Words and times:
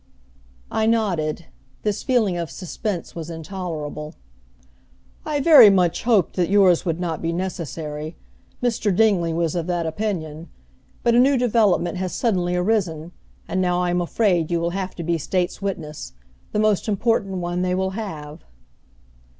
I 0.71 0.87
nodded. 0.87 1.45
This 1.83 2.01
feeling 2.01 2.35
of 2.35 2.49
suspense 2.49 3.13
was 3.13 3.29
intolerable. 3.29 4.15
"I 5.27 5.39
very 5.39 5.69
much 5.69 6.01
hoped 6.05 6.35
that 6.37 6.49
yours 6.49 6.85
would 6.85 6.99
not 6.99 7.21
be 7.21 7.31
necessary. 7.31 8.15
Mr. 8.63 8.91
Dingley 8.95 9.31
was 9.31 9.53
of 9.53 9.67
that 9.67 9.85
opinion. 9.85 10.49
But 11.03 11.13
a 11.13 11.19
new 11.19 11.37
development 11.37 11.99
has 11.99 12.13
suddenly 12.15 12.55
arisen, 12.55 13.11
and 13.47 13.61
now 13.61 13.79
I 13.79 13.91
am 13.91 14.01
afraid 14.01 14.49
you 14.49 14.59
will 14.59 14.71
have 14.71 14.95
to 14.95 15.03
be 15.03 15.19
state's 15.19 15.61
witness 15.61 16.13
the 16.51 16.57
most 16.57 16.87
important 16.87 17.35
one 17.37 17.61
they 17.61 17.75
will 17.75 17.91
have." 17.91 18.43